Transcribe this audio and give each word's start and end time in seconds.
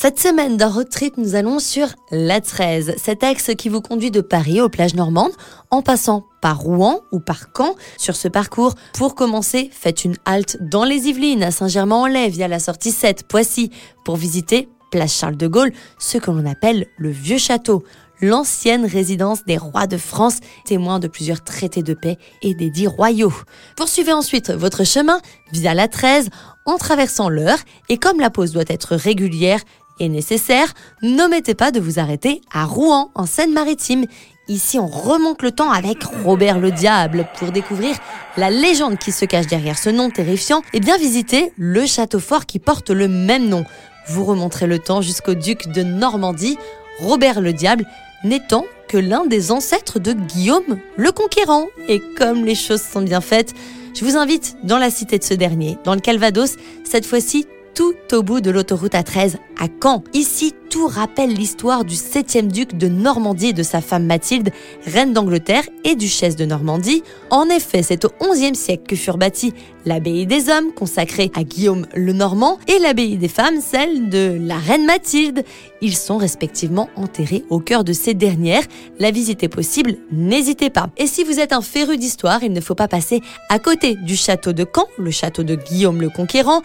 Cette 0.00 0.20
semaine 0.20 0.56
d'un 0.56 0.68
road 0.68 0.88
trip, 0.88 1.16
nous 1.16 1.34
allons 1.34 1.58
sur 1.58 1.88
la 2.12 2.40
13, 2.40 2.94
cet 3.02 3.24
axe 3.24 3.50
qui 3.58 3.68
vous 3.68 3.80
conduit 3.80 4.12
de 4.12 4.20
Paris 4.20 4.60
aux 4.60 4.68
plages 4.68 4.94
normandes 4.94 5.32
en 5.72 5.82
passant 5.82 6.22
par 6.40 6.60
Rouen 6.60 7.00
ou 7.10 7.18
par 7.18 7.46
Caen. 7.52 7.74
Sur 7.96 8.14
ce 8.14 8.28
parcours, 8.28 8.76
pour 8.92 9.16
commencer, 9.16 9.70
faites 9.72 10.04
une 10.04 10.14
halte 10.24 10.56
dans 10.60 10.84
les 10.84 11.08
Yvelines 11.08 11.42
à 11.42 11.50
Saint-Germain-en-Laye 11.50 12.30
via 12.30 12.46
la 12.46 12.60
sortie 12.60 12.92
7 12.92 13.24
Poissy 13.26 13.72
pour 14.04 14.14
visiter 14.14 14.68
place 14.92 15.18
Charles 15.18 15.36
de 15.36 15.48
Gaulle, 15.48 15.72
ce 15.98 16.18
que 16.18 16.30
l'on 16.30 16.46
appelle 16.46 16.86
le 16.96 17.10
Vieux 17.10 17.38
Château, 17.38 17.82
l'ancienne 18.20 18.84
résidence 18.84 19.44
des 19.44 19.56
rois 19.56 19.86
de 19.86 19.96
France, 19.96 20.38
témoin 20.64 20.98
de 20.98 21.08
plusieurs 21.08 21.42
traités 21.42 21.82
de 21.82 21.94
paix 21.94 22.18
et 22.42 22.54
des 22.54 22.70
dix 22.70 22.86
royaux. 22.86 23.32
Poursuivez 23.76 24.12
ensuite 24.12 24.50
votre 24.50 24.84
chemin 24.84 25.20
via 25.52 25.74
la 25.74 25.88
13 25.88 26.30
en 26.66 26.76
traversant 26.76 27.28
l'Eure 27.28 27.58
et 27.88 27.98
comme 27.98 28.20
la 28.20 28.30
pause 28.30 28.52
doit 28.52 28.64
être 28.68 28.96
régulière 28.96 29.60
nécessaire, 30.06 30.72
n'omettez 31.02 31.54
pas 31.54 31.72
de 31.72 31.80
vous 31.80 31.98
arrêter 31.98 32.40
à 32.52 32.64
Rouen 32.64 33.10
en 33.16 33.26
Seine-Maritime. 33.26 34.04
Ici, 34.46 34.78
on 34.78 34.86
remonte 34.86 35.42
le 35.42 35.50
temps 35.50 35.72
avec 35.72 36.04
Robert 36.24 36.60
le 36.60 36.70
Diable 36.70 37.26
pour 37.38 37.50
découvrir 37.50 37.96
la 38.36 38.50
légende 38.50 38.96
qui 38.96 39.10
se 39.10 39.24
cache 39.24 39.48
derrière 39.48 39.76
ce 39.76 39.90
nom 39.90 40.08
terrifiant 40.08 40.62
et 40.72 40.78
bien 40.78 40.96
visiter 40.96 41.52
le 41.58 41.84
château 41.84 42.20
fort 42.20 42.46
qui 42.46 42.60
porte 42.60 42.90
le 42.90 43.08
même 43.08 43.48
nom. 43.48 43.64
Vous 44.06 44.24
remonterez 44.24 44.68
le 44.68 44.78
temps 44.78 45.02
jusqu'au 45.02 45.34
duc 45.34 45.66
de 45.68 45.82
Normandie, 45.82 46.56
Robert 47.00 47.40
le 47.40 47.52
Diable, 47.52 47.84
n'étant 48.22 48.64
que 48.88 48.96
l'un 48.96 49.26
des 49.26 49.52
ancêtres 49.52 49.98
de 49.98 50.12
Guillaume 50.12 50.78
le 50.96 51.12
Conquérant. 51.12 51.66
Et 51.88 52.00
comme 52.16 52.44
les 52.44 52.54
choses 52.54 52.82
sont 52.82 53.02
bien 53.02 53.20
faites, 53.20 53.54
je 53.94 54.04
vous 54.04 54.16
invite 54.16 54.56
dans 54.62 54.78
la 54.78 54.90
cité 54.90 55.18
de 55.18 55.24
ce 55.24 55.34
dernier, 55.34 55.76
dans 55.84 55.94
le 55.94 56.00
Calvados, 56.00 56.56
cette 56.84 57.04
fois-ci 57.04 57.46
tout 57.78 57.94
au 58.12 58.24
bout 58.24 58.40
de 58.40 58.50
l'autoroute 58.50 58.94
A13 58.94 59.36
à 59.56 59.68
Caen. 59.80 60.02
Ici, 60.12 60.52
tout 60.68 60.88
rappelle 60.88 61.32
l'histoire 61.32 61.84
du 61.84 61.94
7e 61.94 62.48
duc 62.48 62.76
de 62.76 62.88
Normandie 62.88 63.48
et 63.48 63.52
de 63.52 63.62
sa 63.62 63.80
femme 63.80 64.04
Mathilde, 64.04 64.50
reine 64.84 65.12
d'Angleterre 65.12 65.62
et 65.84 65.94
duchesse 65.94 66.34
de 66.34 66.44
Normandie. 66.44 67.04
En 67.30 67.48
effet, 67.48 67.84
c'est 67.84 68.04
au 68.04 68.10
XIe 68.20 68.56
siècle 68.56 68.82
que 68.88 68.96
furent 68.96 69.16
bâties 69.16 69.54
l'abbaye 69.86 70.26
des 70.26 70.50
hommes, 70.50 70.72
consacrée 70.74 71.30
à 71.34 71.44
Guillaume 71.44 71.86
le 71.94 72.12
Normand, 72.12 72.58
et 72.66 72.78
l'abbaye 72.78 73.16
des 73.16 73.28
femmes, 73.28 73.60
celle 73.60 74.10
de 74.10 74.36
la 74.38 74.58
reine 74.58 74.84
Mathilde. 74.84 75.44
Ils 75.80 75.96
sont 75.96 76.18
respectivement 76.18 76.90
enterrés 76.96 77.44
au 77.48 77.60
cœur 77.60 77.84
de 77.84 77.94
ces 77.94 78.12
dernières. 78.12 78.64
La 78.98 79.10
visite 79.10 79.42
est 79.44 79.48
possible, 79.48 79.96
n'hésitez 80.12 80.68
pas. 80.68 80.90
Et 80.98 81.06
si 81.06 81.24
vous 81.24 81.38
êtes 81.40 81.52
un 81.52 81.62
féru 81.62 81.96
d'histoire, 81.96 82.42
il 82.42 82.52
ne 82.52 82.60
faut 82.60 82.74
pas 82.74 82.88
passer 82.88 83.22
à 83.48 83.58
côté 83.58 83.94
du 83.94 84.16
château 84.16 84.52
de 84.52 84.66
Caen, 84.70 84.86
le 84.98 85.10
château 85.10 85.42
de 85.42 85.54
Guillaume 85.54 86.02
le 86.02 86.10
Conquérant. 86.10 86.62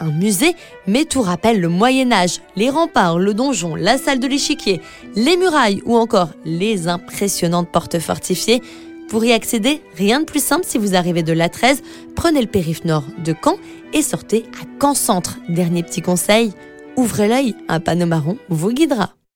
Un 0.00 0.10
musée, 0.10 0.54
mais 0.86 1.04
tout 1.04 1.22
rappelle 1.22 1.60
le 1.60 1.68
Moyen 1.68 2.12
Âge, 2.12 2.40
les 2.56 2.70
remparts, 2.70 3.18
le 3.18 3.34
donjon, 3.34 3.74
la 3.74 3.98
salle 3.98 4.20
de 4.20 4.26
l'échiquier, 4.26 4.80
les 5.14 5.36
murailles 5.36 5.82
ou 5.84 5.96
encore 5.96 6.30
les 6.44 6.88
impressionnantes 6.88 7.70
portes 7.70 7.98
fortifiées. 7.98 8.62
Pour 9.08 9.24
y 9.24 9.32
accéder, 9.32 9.82
rien 9.96 10.20
de 10.20 10.24
plus 10.24 10.42
simple 10.42 10.64
si 10.66 10.78
vous 10.78 10.94
arrivez 10.94 11.22
de 11.22 11.32
la 11.32 11.48
13, 11.48 11.82
prenez 12.16 12.40
le 12.40 12.46
périph' 12.46 12.84
nord 12.84 13.04
de 13.24 13.34
Caen 13.44 13.56
et 13.92 14.02
sortez 14.02 14.44
à 14.60 14.64
Caen 14.80 14.94
Centre. 14.94 15.38
Dernier 15.48 15.82
petit 15.82 16.02
conseil, 16.02 16.52
ouvrez 16.96 17.28
l'œil, 17.28 17.54
un 17.68 17.80
panneau 17.80 18.06
marron 18.06 18.38
vous 18.48 18.72
guidera. 18.72 19.10